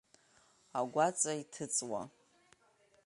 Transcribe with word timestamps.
Агәаҵа 0.79 1.31
иҭыҵуа… 1.41 2.01